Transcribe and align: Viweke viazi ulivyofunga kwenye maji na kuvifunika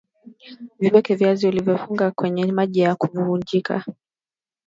Viweke 0.79 1.15
viazi 1.15 1.47
ulivyofunga 1.47 2.11
kwenye 2.11 2.45
maji 2.51 2.83
na 2.83 2.95
kuvifunika 2.95 3.83